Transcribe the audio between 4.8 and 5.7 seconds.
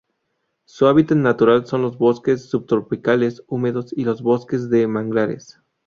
manglares.